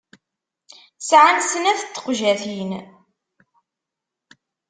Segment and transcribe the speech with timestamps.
[1.07, 2.71] Sɛan snat n teqjatin.